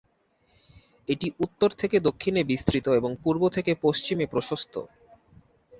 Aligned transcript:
এটি 1.09 1.27
উত্তর 1.39 1.69
থেকে 1.71 1.97
দক্ষিণে 1.99 2.41
বিস্তৃত 2.43 2.85
এবং 2.99 3.11
পূর্ব 3.23 3.41
থেকে 3.49 3.71
পশ্চিমে 3.83 4.25
প্রশস্ত। 4.25 4.73